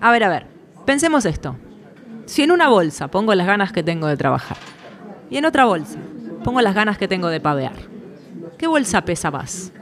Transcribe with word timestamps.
A 0.00 0.10
ver, 0.10 0.24
a 0.24 0.28
ver, 0.28 0.46
pensemos 0.86 1.26
esto. 1.26 1.56
Si 2.26 2.42
en 2.42 2.52
una 2.52 2.68
bolsa 2.68 3.08
pongo 3.08 3.34
las 3.34 3.46
ganas 3.46 3.72
que 3.72 3.82
tengo 3.82 4.06
de 4.06 4.16
trabajar 4.16 4.56
y 5.30 5.36
en 5.36 5.44
otra 5.44 5.64
bolsa 5.64 5.98
pongo 6.44 6.60
las 6.62 6.74
ganas 6.74 6.96
que 6.96 7.08
tengo 7.08 7.28
de 7.28 7.40
pavear, 7.40 7.74
¿qué 8.56 8.66
bolsa 8.66 9.04
pesa 9.04 9.30
más? 9.30 9.72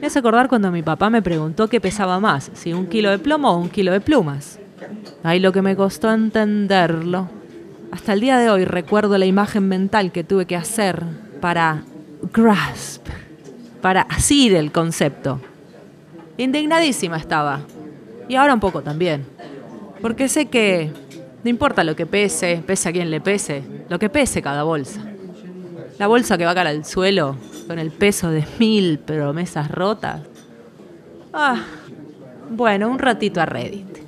Me 0.00 0.06
hace 0.06 0.18
acordar 0.18 0.48
cuando 0.48 0.70
mi 0.70 0.82
papá 0.82 1.10
me 1.10 1.22
preguntó 1.22 1.68
qué 1.68 1.80
pesaba 1.80 2.20
más, 2.20 2.50
si 2.54 2.72
un 2.72 2.86
kilo 2.86 3.10
de 3.10 3.18
plomo 3.18 3.52
o 3.52 3.58
un 3.58 3.68
kilo 3.68 3.92
de 3.92 4.00
plumas. 4.00 4.58
Ay, 5.22 5.40
lo 5.40 5.52
que 5.52 5.62
me 5.62 5.76
costó 5.76 6.12
entenderlo. 6.12 7.28
Hasta 7.92 8.12
el 8.12 8.20
día 8.20 8.38
de 8.38 8.50
hoy 8.50 8.64
recuerdo 8.64 9.18
la 9.18 9.26
imagen 9.26 9.68
mental 9.68 10.12
que 10.12 10.24
tuve 10.24 10.46
que 10.46 10.56
hacer 10.56 11.02
para 11.40 11.82
grasp, 12.32 13.06
para 13.80 14.02
asir 14.02 14.54
el 14.54 14.72
concepto. 14.72 15.40
Indignadísima 16.36 17.16
estaba. 17.16 17.60
Y 18.30 18.36
ahora 18.36 18.54
un 18.54 18.60
poco 18.60 18.80
también. 18.80 19.26
Porque 20.00 20.28
sé 20.28 20.46
que 20.46 20.92
no 21.42 21.50
importa 21.50 21.82
lo 21.82 21.96
que 21.96 22.06
pese, 22.06 22.62
pese 22.64 22.88
a 22.88 22.92
quien 22.92 23.10
le 23.10 23.20
pese, 23.20 23.64
lo 23.88 23.98
que 23.98 24.08
pese 24.08 24.40
cada 24.40 24.62
bolsa. 24.62 25.04
La 25.98 26.06
bolsa 26.06 26.38
que 26.38 26.44
va 26.44 26.52
a 26.52 26.54
caer 26.54 26.68
al 26.68 26.84
suelo 26.84 27.36
con 27.66 27.80
el 27.80 27.90
peso 27.90 28.30
de 28.30 28.46
mil 28.60 29.00
promesas 29.00 29.68
rotas. 29.68 30.20
Ah, 31.32 31.64
bueno, 32.50 32.88
un 32.88 33.00
ratito 33.00 33.40
a 33.40 33.46
Reddit. 33.46 33.98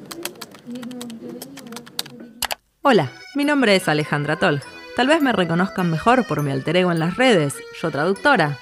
Hola, 2.83 3.11
mi 3.35 3.45
nombre 3.45 3.75
es 3.75 3.89
Alejandra 3.89 4.37
Tol. 4.37 4.63
Tal 4.95 5.09
vez 5.09 5.21
me 5.21 5.33
reconozcan 5.33 5.91
mejor 5.91 6.25
por 6.29 6.45
mi 6.45 6.53
alter 6.53 6.77
ego 6.77 6.93
en 6.93 7.01
las 7.01 7.17
redes, 7.17 7.57
yo 7.83 7.91
traductora. 7.91 8.57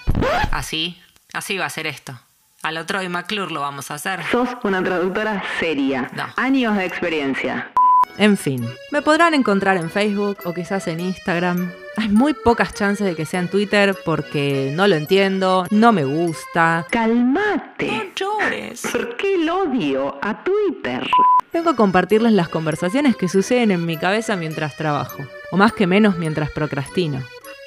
Así, 0.53 0.97
así 1.35 1.59
va 1.59 1.67
a 1.67 1.71
ser 1.71 1.87
esto. 1.87 2.19
Al 2.63 2.77
otro 2.77 3.03
y 3.03 3.09
McClure 3.09 3.51
lo 3.51 3.61
vamos 3.61 3.91
a 3.91 3.95
hacer. 3.95 4.21
Sos 4.31 4.51
una 4.65 4.85
traductora 4.85 5.43
seria. 5.59 6.11
No. 6.15 6.27
Años 6.37 6.77
de 6.77 6.85
experiencia. 6.85 7.71
En 8.19 8.37
fin, 8.37 8.69
me 8.93 9.01
podrán 9.01 9.33
encontrar 9.33 9.79
en 9.79 9.89
Facebook 9.89 10.37
o 10.45 10.53
quizás 10.53 10.87
en 10.89 11.01
Instagram. 11.01 11.73
Hay 11.97 12.11
muy 12.11 12.35
pocas 12.35 12.75
chances 12.75 13.07
de 13.07 13.17
que 13.17 13.25
sea 13.25 13.41
en 13.41 13.49
Twitter 13.49 13.97
porque 14.05 14.73
no 14.75 14.87
lo 14.87 14.97
entiendo, 14.97 15.67
no 15.71 15.93
me 15.93 16.05
gusta. 16.05 16.87
Calmate. 16.91 18.13
llores. 18.15 18.83
¿Por 18.93 19.17
qué 19.17 19.37
el 19.37 19.49
odio 19.49 20.19
a 20.21 20.45
Twitter? 20.45 21.09
Vengo 21.55 21.71
a 21.71 21.77
compartirles 21.77 22.33
las 22.33 22.51
conversaciones 22.51 23.17
que 23.17 23.29
suceden 23.29 23.71
en 23.71 23.87
mi 23.87 23.97
cabeza 23.97 24.37
mientras 24.37 24.77
trabajo, 24.77 25.25
o 25.51 25.57
más 25.57 25.73
que 25.73 25.87
menos 25.87 26.19
mientras 26.19 26.51
procrastino. 26.51 27.23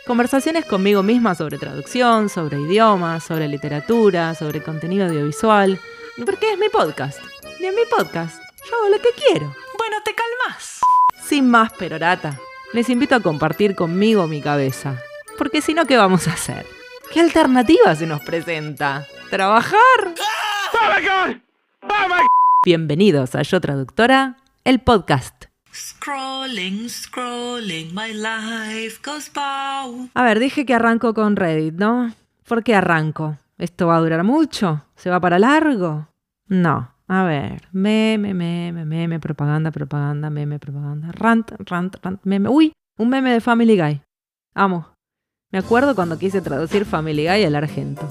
Conversaciones 0.05 0.65
conmigo 0.65 1.01
misma 1.01 1.33
sobre 1.33 1.57
traducción, 1.57 2.27
sobre 2.27 2.59
idiomas, 2.59 3.23
sobre 3.23 3.47
literatura, 3.47 4.35
sobre 4.35 4.61
contenido 4.61 5.05
audiovisual. 5.05 5.79
Porque 6.25 6.51
es 6.51 6.59
mi 6.59 6.67
podcast. 6.67 7.19
Y 7.59 7.65
en 7.65 7.73
mi 7.73 7.83
podcast 7.89 8.41
yo 8.69 8.75
hago 8.75 8.89
lo 8.89 9.01
que 9.01 9.09
quiero. 9.15 9.45
Bueno, 9.77 9.97
te 10.03 10.13
calmas. 10.13 10.81
Sin 11.23 11.49
más 11.49 11.71
perorata, 11.71 12.37
les 12.73 12.89
invito 12.89 13.15
a 13.15 13.21
compartir 13.21 13.75
conmigo 13.75 14.27
mi 14.27 14.41
cabeza. 14.41 15.01
Porque 15.37 15.61
si 15.61 15.73
no, 15.73 15.85
¿qué 15.85 15.95
vamos 15.95 16.27
a 16.27 16.33
hacer? 16.33 16.65
¿Qué 17.13 17.21
alternativa 17.21 17.95
se 17.95 18.05
nos 18.05 18.21
presenta? 18.23 19.07
¿Trabajar? 19.29 19.79
Bienvenidos 22.65 23.35
a 23.35 23.41
Yo 23.41 23.61
Traductora, 23.61 24.35
el 24.65 24.81
podcast. 24.81 25.52
Scrolling, 25.73 26.87
scrolling, 26.87 27.93
my 27.93 28.13
life 28.13 28.99
goes 29.03 29.27
by. 29.33 30.11
A 30.13 30.23
ver, 30.23 30.37
dije 30.37 30.67
que 30.67 30.75
arranco 30.75 31.15
con 31.15 31.35
Reddit, 31.35 31.73
¿no? 31.73 32.13
¿Por 32.47 32.63
qué 32.63 32.75
arranco? 32.75 33.39
¿Esto 33.57 33.87
va 33.87 33.95
a 33.95 33.99
durar 33.99 34.23
mucho? 34.23 34.85
¿Se 34.95 35.09
va 35.09 35.19
para 35.19 35.39
largo? 35.39 36.09
No. 36.47 36.91
A 37.07 37.23
ver, 37.23 37.69
meme, 37.71 38.35
meme, 38.35 38.85
meme, 38.85 39.19
propaganda, 39.19 39.71
propaganda, 39.71 40.29
meme, 40.29 40.59
propaganda, 40.59 41.11
rant, 41.11 41.51
rant, 41.67 41.95
rant, 42.03 42.21
meme. 42.23 42.49
Uy, 42.49 42.71
un 42.99 43.09
meme 43.09 43.33
de 43.33 43.41
Family 43.41 43.75
Guy. 43.75 44.01
Amo. 44.53 44.93
Me 45.51 45.57
acuerdo 45.57 45.95
cuando 45.95 46.19
quise 46.19 46.41
traducir 46.41 46.85
Family 46.85 47.23
Guy 47.23 47.45
al 47.45 47.55
argento. 47.55 48.07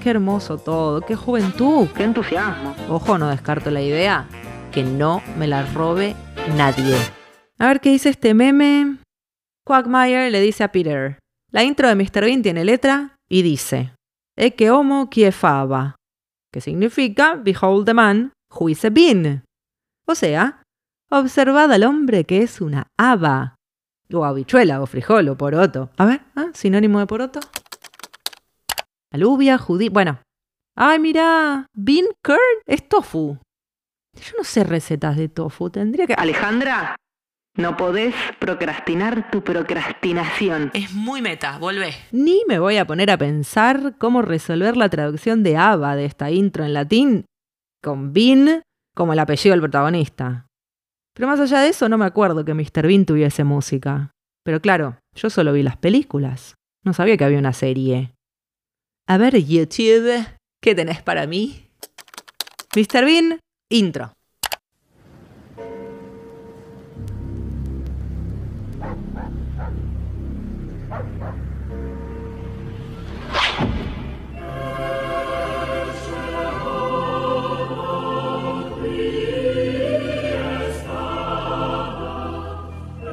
Qué 0.00 0.10
hermoso 0.10 0.58
todo, 0.58 1.00
qué 1.00 1.16
juventud. 1.16 1.88
¡Qué 1.88 2.04
entusiasmo! 2.04 2.76
Ojo, 2.88 3.18
no 3.18 3.28
descarto 3.28 3.72
la 3.72 3.82
idea. 3.82 4.28
Que 4.70 4.84
no 4.84 5.20
me 5.36 5.48
la 5.48 5.66
robe 5.66 6.14
nadie. 6.56 6.96
A 7.58 7.68
ver 7.68 7.80
qué 7.80 7.90
dice 7.90 8.08
este 8.08 8.34
meme. 8.34 8.98
Quagmire 9.64 10.30
le 10.30 10.40
dice 10.40 10.64
a 10.64 10.72
Peter. 10.72 11.18
La 11.50 11.62
intro 11.62 11.88
de 11.88 11.94
Mr. 11.94 12.24
Bean 12.24 12.42
tiene 12.42 12.64
letra 12.64 13.16
y 13.28 13.42
dice: 13.42 13.92
Eke 14.36 14.70
homo 14.70 15.10
kiefaba. 15.10 15.96
Que 16.52 16.60
significa 16.60 17.34
Behold 17.36 17.86
the 17.86 17.94
man 17.94 18.32
who 18.50 18.68
is 18.68 18.84
a 18.84 18.90
bean. 18.90 19.44
O 20.06 20.14
sea, 20.14 20.62
observad 21.10 21.70
al 21.72 21.84
hombre 21.84 22.24
que 22.24 22.42
es 22.42 22.60
una 22.60 22.86
haba. 22.98 23.56
O 24.12 24.24
habichuela, 24.24 24.82
o 24.82 24.86
frijol, 24.86 25.28
o 25.28 25.36
poroto. 25.36 25.90
A 25.96 26.04
ver, 26.04 26.22
¿ah? 26.34 26.50
sinónimo 26.52 26.98
de 26.98 27.06
poroto. 27.06 27.40
Alubia, 29.12 29.58
judí. 29.58 29.88
Bueno. 29.88 30.20
Ay, 30.76 30.98
mira. 30.98 31.66
Bean 31.74 32.06
curd 32.24 32.62
es 32.66 32.88
tofu. 32.88 33.38
Yo 34.14 34.32
no 34.38 34.44
sé 34.44 34.64
recetas 34.64 35.16
de 35.16 35.28
tofu. 35.28 35.70
Tendría 35.70 36.06
que. 36.06 36.14
Alejandra, 36.14 36.96
no 37.56 37.76
podés 37.76 38.14
procrastinar 38.38 39.30
tu 39.30 39.42
procrastinación. 39.42 40.70
Es 40.72 40.92
muy 40.92 41.20
meta, 41.20 41.58
volvé. 41.58 41.94
Ni 42.12 42.42
me 42.46 42.58
voy 42.58 42.76
a 42.76 42.86
poner 42.86 43.10
a 43.10 43.18
pensar 43.18 43.96
cómo 43.98 44.22
resolver 44.22 44.76
la 44.76 44.88
traducción 44.88 45.42
de 45.42 45.56
Ava 45.56 45.96
de 45.96 46.04
esta 46.04 46.30
intro 46.30 46.64
en 46.64 46.74
latín 46.74 47.24
con 47.82 48.12
Bean 48.12 48.62
como 48.94 49.12
el 49.12 49.18
apellido 49.18 49.52
del 49.52 49.60
protagonista. 49.60 50.46
Pero 51.14 51.28
más 51.28 51.40
allá 51.40 51.60
de 51.60 51.68
eso, 51.68 51.88
no 51.88 51.98
me 51.98 52.04
acuerdo 52.04 52.44
que 52.44 52.54
Mr. 52.54 52.86
Bean 52.86 53.04
tuviese 53.04 53.44
música. 53.44 54.12
Pero 54.44 54.60
claro, 54.60 54.98
yo 55.14 55.28
solo 55.28 55.52
vi 55.52 55.62
las 55.62 55.76
películas. 55.76 56.54
No 56.84 56.92
sabía 56.92 57.16
que 57.16 57.24
había 57.24 57.38
una 57.38 57.52
serie. 57.52 58.12
A 59.06 59.18
ver, 59.18 59.36
YouTube, 59.36 60.24
¿qué 60.62 60.74
tenés 60.74 61.02
para 61.02 61.26
mí? 61.26 61.66
Mr. 62.76 63.04
Bean, 63.04 63.40
intro. 63.70 64.12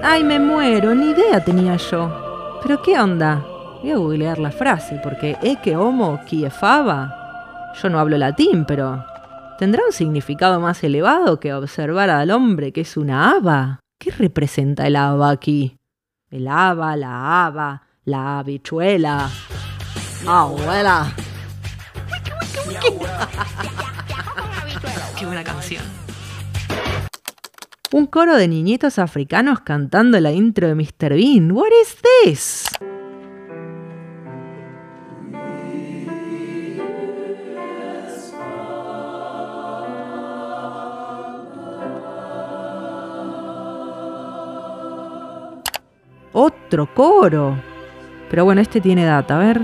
Ay, 0.03 0.23
me 0.23 0.39
muero, 0.39 0.95
ni 0.95 1.11
idea 1.11 1.43
tenía 1.43 1.75
yo. 1.75 2.59
Pero 2.63 2.81
qué 2.81 2.99
onda. 2.99 3.45
Voy 3.83 3.91
a 3.91 3.97
googlear 3.97 4.39
la 4.39 4.51
frase, 4.51 4.99
porque 5.03 5.37
e 5.43 5.57
que 5.57 5.75
homo 5.77 6.19
kiefaba. 6.25 7.73
Yo 7.79 7.89
no 7.89 7.99
hablo 7.99 8.17
latín, 8.17 8.65
pero 8.65 9.05
¿tendrá 9.57 9.83
un 9.85 9.91
significado 9.91 10.59
más 10.59 10.83
elevado 10.83 11.39
que 11.39 11.53
observar 11.53 12.09
al 12.09 12.31
hombre 12.31 12.71
que 12.71 12.81
es 12.81 12.97
una 12.97 13.31
haba? 13.31 13.79
¿Qué 13.99 14.11
representa 14.11 14.87
el 14.87 14.95
haba 14.95 15.31
aquí? 15.31 15.77
El 16.29 16.47
haba, 16.47 16.95
la 16.95 17.45
haba, 17.45 17.83
la 18.05 18.39
habichuela. 18.39 19.29
Abuela. 20.27 21.13
Qué 25.17 25.25
buena 25.25 25.43
canción. 25.43 25.83
Un 27.91 28.05
coro 28.05 28.35
de 28.35 28.47
niñitos 28.47 28.99
africanos 28.99 29.61
cantando 29.61 30.19
la 30.19 30.31
intro 30.31 30.67
de 30.67 30.75
Mr. 30.75 31.15
Bean. 31.15 31.51
What 31.51 31.69
is 31.81 31.97
this? 32.23 32.65
Otro 46.39 46.93
coro. 46.93 47.57
Pero 48.29 48.45
bueno, 48.45 48.61
este 48.61 48.79
tiene 48.79 49.03
data. 49.03 49.37
A 49.37 49.39
ver. 49.39 49.59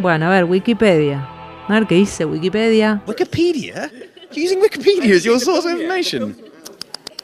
Bueno, 0.00 0.26
a 0.26 0.30
ver, 0.30 0.44
Wikipedia. 0.44 1.28
A 1.66 1.72
ver 1.72 1.88
qué 1.88 1.96
dice 1.96 2.24
Wikipedia. 2.24 3.02
Wikipedia? 3.04 3.90
Using 4.30 4.60
Wikipedia 4.60 5.16
as 5.16 5.24
your 5.24 5.40
source 5.40 5.66
of 5.66 5.74
information? 5.74 6.36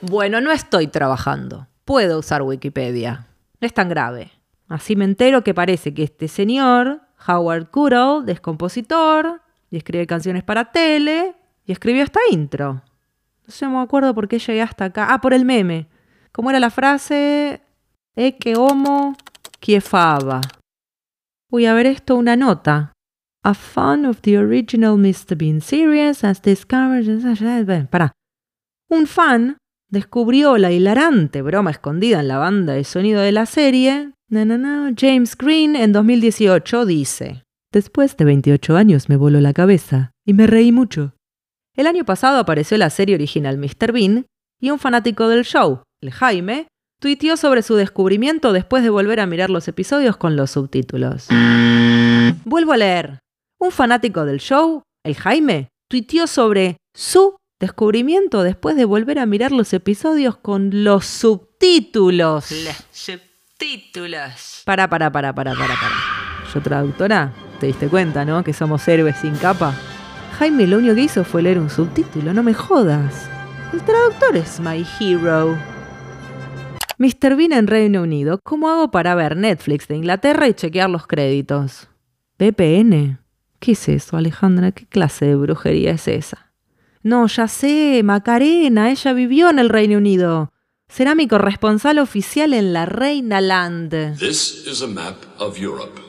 Bueno, 0.01 0.41
no 0.41 0.51
estoy 0.51 0.89
trabajando. 0.89 1.69
Puedo 1.85 2.19
usar 2.19 2.43
Wikipedia. 2.43 3.29
No 3.61 3.67
es 3.67 3.73
tan 3.73 3.89
grave. 3.89 4.33
Así 4.67 4.97
me 4.97 5.05
entero 5.05 5.45
que 5.45 5.55
parece 5.55 5.95
que 5.95 6.03
este 6.03 6.27
señor, 6.27 7.03
Howard 7.29 7.69
Goodall, 7.73 8.29
es 8.29 8.41
compositor 8.41 9.41
y 9.71 9.77
escribe 9.77 10.09
canciones 10.09 10.43
para 10.43 10.73
tele 10.73 11.37
y 11.65 11.71
escribió 11.71 12.03
esta 12.03 12.19
intro. 12.33 12.83
No 13.51 13.57
sé, 13.57 13.67
me 13.67 13.81
acuerdo 13.81 14.15
por 14.15 14.29
qué 14.29 14.39
llegué 14.39 14.63
hasta 14.63 14.85
acá. 14.85 15.09
Ah, 15.11 15.21
por 15.21 15.35
el 15.35 15.45
meme. 15.45 15.89
¿Cómo 16.31 16.51
era 16.51 16.61
la 16.61 16.71
frase? 16.71 17.61
E 18.15 18.37
que 18.39 18.55
homo 18.55 19.17
kiefaba. 19.59 20.41
Uy, 21.51 21.67
a 21.67 21.75
ver 21.75 21.87
esto, 21.87 22.15
una 22.15 22.37
nota. 22.37 22.93
A 23.43 23.55
fan 23.55 24.07
of 24.07 24.21
the 24.21 24.39
original 24.39 24.97
Mr. 24.97 25.37
Bean 25.37 25.61
series 25.61 26.23
has 26.23 26.41
discovered. 26.41 27.09
Pará. 27.91 28.13
Un 28.89 29.09
fan 29.09 29.57
descubrió 29.91 30.57
la 30.57 30.71
hilarante 30.71 31.43
broma 31.43 31.73
escondida 31.73 32.21
en 32.21 32.29
la 32.29 32.39
banda 32.39 32.75
de 32.75 32.85
sonido 32.85 33.21
de 33.21 33.33
la 33.33 33.47
serie. 33.47 34.13
Na, 34.29 34.45
na, 34.45 34.59
na, 34.59 34.93
James 34.97 35.37
Green 35.37 35.75
en 35.75 35.91
2018 35.91 36.87
dice: 36.87 37.43
Después 37.73 38.17
de 38.17 38.27
28 38.27 38.77
años 38.77 39.09
me 39.09 39.17
voló 39.17 39.41
la 39.41 39.53
cabeza 39.53 40.13
y 40.25 40.35
me 40.35 40.47
reí 40.47 40.71
mucho. 40.71 41.15
El 41.81 41.87
año 41.87 42.05
pasado 42.05 42.37
apareció 42.37 42.77
la 42.77 42.91
serie 42.91 43.15
original 43.15 43.57
Mr. 43.57 43.91
Bean 43.93 44.27
y 44.61 44.69
un 44.69 44.79
fanático 44.79 45.29
del 45.29 45.47
show, 45.47 45.83
el 46.03 46.11
Jaime, 46.11 46.69
tuiteó 47.01 47.39
sobre 47.39 47.63
su 47.63 47.75
descubrimiento 47.75 48.53
después 48.53 48.83
de 48.83 48.91
volver 48.91 49.19
a 49.19 49.25
mirar 49.25 49.49
los 49.49 49.67
episodios 49.67 50.19
con 50.19 50.37
los 50.37 50.51
subtítulos. 50.51 51.29
Vuelvo 52.45 52.73
a 52.73 52.77
leer. 52.77 53.21
Un 53.59 53.71
fanático 53.71 54.27
del 54.27 54.41
show, 54.41 54.83
el 55.07 55.15
Jaime, 55.15 55.69
tuiteó 55.89 56.27
sobre 56.27 56.77
su 56.95 57.37
descubrimiento 57.59 58.43
después 58.43 58.77
de 58.77 58.85
volver 58.85 59.19
a 59.19 59.25
mirar 59.25 59.51
los 59.51 59.73
episodios 59.73 60.37
con 60.37 60.85
los 60.85 61.07
subtítulos. 61.07 62.51
Los 62.51 62.85
subtítulos. 62.93 64.65
Para, 64.67 64.87
para, 64.91 65.11
para, 65.11 65.35
para, 65.35 65.55
para, 65.55 65.75
para. 65.77 65.95
Yo 66.53 66.61
traductora, 66.61 67.33
te 67.59 67.69
diste 67.69 67.89
cuenta, 67.89 68.27
¿no? 68.27 68.45
Que 68.45 68.53
somos 68.53 68.87
héroes 68.87 69.17
sin 69.17 69.35
capa. 69.37 69.75
Jaime 70.41 70.67
lo 70.67 70.79
único 70.79 70.95
que 70.95 71.03
hizo 71.03 71.23
fue 71.23 71.43
leer 71.43 71.59
un 71.59 71.69
subtítulo, 71.69 72.33
no 72.33 72.43
me 72.43 72.55
jodas. 72.55 73.29
El 73.75 73.85
traductor 73.85 74.39
es 74.39 74.59
my 74.59 74.87
hero. 74.99 75.55
Mr. 76.97 77.37
Bean 77.37 77.53
en 77.53 77.67
Reino 77.67 78.01
Unido, 78.01 78.41
¿cómo 78.43 78.71
hago 78.71 78.91
para 78.91 79.15
ver 79.15 79.37
Netflix 79.37 79.87
de 79.87 79.97
Inglaterra 79.97 80.49
y 80.49 80.55
chequear 80.55 80.89
los 80.89 81.07
créditos? 81.07 81.89
VPN. 82.39 83.21
¿Qué 83.59 83.73
es 83.73 83.87
eso, 83.91 84.17
Alejandra? 84.17 84.73
¿Qué 84.73 84.87
clase 84.87 85.27
de 85.27 85.37
brujería 85.37 85.91
es 85.91 86.09
esa? 86.09 86.55
No, 87.03 87.27
ya 87.27 87.47
sé, 87.47 88.01
Macarena, 88.03 88.91
ella 88.91 89.13
vivió 89.13 89.51
en 89.51 89.59
el 89.59 89.69
Reino 89.69 89.99
Unido. 89.99 90.55
Será 90.89 91.15
mi 91.15 91.29
corresponsal 91.29 91.99
oficial 91.99 92.55
en 92.55 92.73
la 92.73 92.87
Reina 92.87 93.43
Land. 93.43 94.19
This 94.19 94.67
is 94.67 94.81
a 94.81 94.87
map 94.87 95.17
of 95.39 95.59
Europe. 95.59 96.01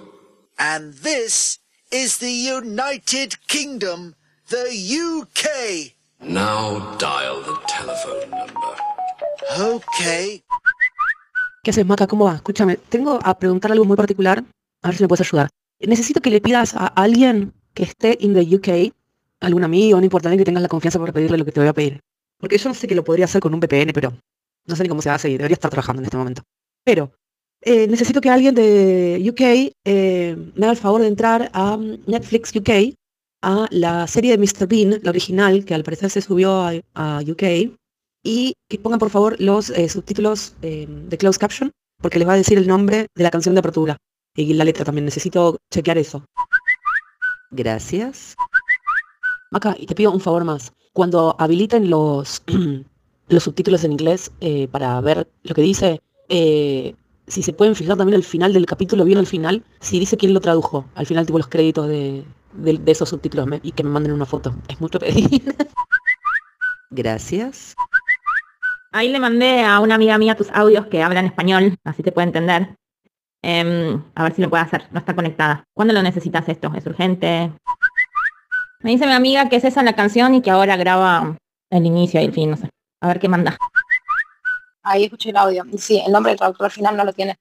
And 0.58 0.94
this 0.94 1.60
is 1.92 2.20
the 2.20 2.32
United 2.32 3.36
Kingdom, 3.48 4.16
the 4.52 4.68
UK. 4.68 5.96
Now 6.20 6.98
dial 7.00 7.42
the 7.42 7.56
telephone 7.68 8.30
number. 8.30 8.76
Okay. 9.58 10.44
¿Qué 11.64 11.72
haces, 11.72 11.86
Maca? 11.86 12.06
¿Cómo 12.06 12.26
va? 12.26 12.36
Escúchame, 12.36 12.76
tengo 12.76 13.20
a 13.24 13.40
preguntar 13.40 13.72
algo 13.72 13.86
muy 13.86 13.96
particular. 13.96 14.44
A 14.82 14.90
ver 14.90 14.98
si 14.98 15.04
me 15.04 15.08
puedes 15.08 15.26
ayudar. 15.26 15.50
Necesito 15.80 16.20
que 16.20 16.30
le 16.30 16.42
pidas 16.42 16.76
a 16.76 16.88
alguien 16.88 17.54
que 17.74 17.84
esté 17.84 18.18
in 18.20 18.34
the 18.34 18.56
UK, 18.56 18.94
algún 19.40 19.64
amigo, 19.64 19.98
no 19.98 20.04
importa, 20.04 20.36
que 20.36 20.44
tengas 20.44 20.62
la 20.62 20.68
confianza 20.68 21.00
para 21.00 21.14
pedirle 21.14 21.38
lo 21.38 21.46
que 21.46 21.52
te 21.54 21.62
voy 21.62 21.70
a 21.70 21.74
pedir. 21.74 22.02
Porque 22.38 22.58
yo 22.58 22.70
no 22.70 22.76
sé 22.76 22.88
que 22.88 22.96
lo 22.96 23.06
podría 23.06 23.26
hacer 23.26 23.42
con 23.42 23.54
un 23.54 23.62
VPN, 23.62 23.94
pero 23.94 24.12
no 24.66 24.76
sé 24.76 24.84
ni 24.84 24.90
cómo 24.90 25.02
se 25.02 25.12
hace 25.12 25.30
y 25.30 25.38
debería 25.38 25.54
estar 25.54 25.72
trabajando 25.72 26.02
en 26.02 26.06
este 26.06 26.18
momento. 26.18 26.44
Pero 26.84 27.12
eh, 27.62 27.88
necesito 27.88 28.20
que 28.20 28.30
alguien 28.30 28.54
de 28.54 29.24
UK 29.30 29.74
eh, 29.86 30.36
me 30.56 30.66
haga 30.66 30.74
el 30.74 30.78
favor 30.78 31.02
de 31.02 31.08
entrar 31.08 31.50
a 31.54 31.78
Netflix 31.78 32.54
UK, 32.54 32.98
a 33.42 33.68
la 33.72 34.08
serie 34.08 34.36
de 34.36 34.38
Mr. 34.38 34.68
Bean, 34.68 35.00
la 35.04 35.10
original, 35.10 35.66
que 35.66 35.74
al 35.74 35.84
parecer 35.84 36.10
se 36.10 36.22
subió 36.22 36.62
a, 36.62 36.74
a 36.94 37.22
UK, 37.28 37.72
y 38.24 38.54
que 38.70 38.78
pongan 38.78 39.00
por 39.00 39.10
favor 39.10 39.36
los 39.40 39.70
eh, 39.72 39.90
subtítulos 39.90 40.56
eh, 40.62 40.88
de 40.88 41.18
closed 41.18 41.40
caption, 41.40 41.72
porque 42.02 42.20
les 42.20 42.28
va 42.28 42.34
a 42.34 42.38
decir 42.38 42.58
el 42.58 42.68
nombre 42.68 43.08
de 43.16 43.24
la 43.24 43.32
canción 43.32 43.56
de 43.56 43.60
apertura. 43.60 43.98
Y 44.36 44.54
la 44.54 44.64
letra 44.64 44.86
también, 44.86 45.06
necesito 45.06 45.58
chequear 45.72 45.98
eso. 45.98 46.24
Gracias. 47.52 48.36
Maca, 49.52 49.76
y 49.78 49.86
te 49.86 49.96
pido 49.96 50.12
un 50.12 50.22
favor 50.22 50.46
más. 50.46 50.72
Cuando 50.94 51.36
habiliten 51.38 51.90
los, 51.90 52.42
los 53.30 53.44
subtítulos 53.44 53.84
en 53.84 53.92
inglés 53.94 54.32
eh, 54.40 54.68
para 54.70 55.00
ver 55.02 55.30
lo 55.44 55.54
que 55.54 55.62
dice, 55.62 56.02
eh, 56.30 56.96
si 57.28 57.44
se 57.44 57.54
pueden 57.54 57.76
fijar 57.76 57.98
también 57.98 58.16
al 58.16 58.24
final 58.24 58.54
del 58.54 58.66
capítulo, 58.66 59.04
bien 59.04 59.18
al 59.18 59.28
final, 59.28 59.64
si 59.80 60.00
dice 60.00 60.18
quién 60.18 60.34
lo 60.34 60.40
tradujo. 60.40 60.86
Al 60.96 61.06
final, 61.06 61.26
tipo 61.26 61.38
los 61.38 61.48
créditos 61.48 61.88
de, 61.88 62.24
de- 62.54 62.78
de 62.78 62.92
esos 62.92 63.10
subtítulos 63.10 63.48
me- 63.48 63.60
y 63.64 63.72
que 63.72 63.84
me 63.84 63.90
manden 63.90 64.12
una 64.14 64.26
foto. 64.26 64.56
Es 64.68 64.80
mucho 64.82 65.00
pedir. 65.00 65.56
Gracias. 66.90 67.76
Ahí 68.92 69.10
le 69.10 69.20
mandé 69.20 69.64
a 69.64 69.80
una 69.80 69.96
amiga 69.96 70.18
mía 70.18 70.36
tus 70.36 70.50
audios 70.52 70.88
que 70.88 71.02
hablan 71.02 71.26
español, 71.26 71.78
así 71.86 72.04
te 72.04 72.12
puede 72.12 72.28
entender. 72.28 72.76
Em, 73.42 74.04
a 74.16 74.24
ver 74.24 74.34
si 74.36 74.42
lo 74.42 74.50
puede 74.50 74.64
hacer, 74.64 74.88
no 74.92 75.00
está 75.00 75.16
conectada. 75.16 75.64
¿Cuándo 75.74 75.94
lo 75.94 76.04
necesitas 76.04 76.48
esto? 76.50 76.72
¿Es 76.76 76.86
urgente? 76.86 77.52
Me 78.82 78.92
dice 78.92 79.06
mi 79.08 79.14
amiga 79.14 79.48
que 79.50 79.56
es 79.56 79.64
esa 79.64 79.82
la 79.84 79.96
canción 79.96 80.36
y 80.36 80.42
que 80.42 80.52
ahora 80.52 80.76
graba 80.76 81.38
el 81.70 81.86
inicio 81.86 82.20
y 82.22 82.26
el 82.26 82.34
fin, 82.34 82.52
no 82.52 82.58
sé. 82.58 82.70
A 83.02 83.08
ver 83.08 83.20
qué 83.20 83.30
manda. 83.30 83.58
Ahí 84.84 85.06
escuché 85.06 85.30
el 85.30 85.38
audio. 85.38 85.64
Y 85.72 85.78
Sí, 85.78 86.02
el 86.06 86.12
nombre 86.12 86.32
del 86.32 86.40
traductor 86.40 86.66
al 86.66 86.72
final 86.72 86.98
no 86.98 87.06
lo 87.06 87.14
tiene. 87.14 87.38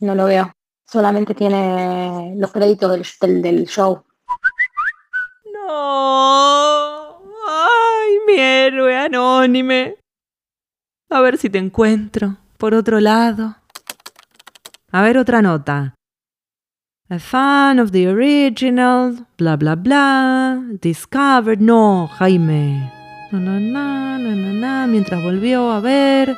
No 0.00 0.14
lo 0.14 0.24
veo. 0.24 0.52
Solamente 0.86 1.34
tiene 1.34 2.34
los 2.36 2.52
créditos 2.52 2.90
del, 2.92 3.04
del, 3.20 3.42
del 3.42 3.66
show. 3.66 4.04
No. 5.66 7.18
Ay, 7.48 8.18
mi 8.26 8.34
héroe 8.38 8.96
anónime. 8.96 9.96
A 11.10 11.20
ver 11.20 11.38
si 11.38 11.50
te 11.50 11.58
encuentro 11.58 12.36
por 12.58 12.74
otro 12.74 13.00
lado. 13.00 13.56
A 14.92 15.02
ver 15.02 15.18
otra 15.18 15.42
nota. 15.42 15.94
A 17.08 17.18
fan 17.18 17.78
of 17.78 17.92
the 17.92 18.08
original, 18.08 19.26
bla 19.38 19.56
bla 19.56 19.76
bla, 19.76 20.60
discovered. 20.82 21.60
No, 21.60 22.08
Jaime. 22.18 22.92
Na, 23.30 23.38
na, 23.38 23.60
na, 23.60 24.18
na, 24.18 24.52
na, 24.52 24.86
mientras 24.86 25.22
volvió 25.22 25.70
a 25.70 25.80
ver 25.80 26.36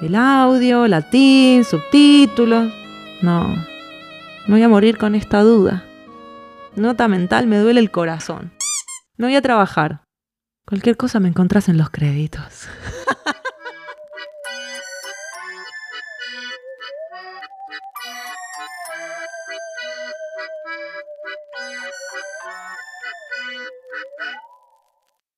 el 0.00 0.14
audio, 0.14 0.86
latín, 0.86 1.64
subtítulos. 1.64 2.72
No, 3.22 3.48
me 4.46 4.54
voy 4.54 4.62
a 4.62 4.68
morir 4.68 4.96
con 4.98 5.14
esta 5.14 5.42
duda. 5.42 5.84
Nota 6.76 7.06
mental, 7.06 7.46
me 7.46 7.58
duele 7.58 7.78
el 7.78 7.92
corazón. 7.92 8.52
Me 9.16 9.26
voy 9.26 9.36
a 9.36 9.42
trabajar. 9.42 10.02
Cualquier 10.66 10.96
cosa 10.96 11.20
me 11.20 11.28
encontrás 11.28 11.68
en 11.68 11.78
los 11.78 11.90
créditos. 11.90 12.68